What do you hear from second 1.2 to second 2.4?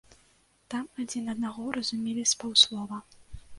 аднаго разумелі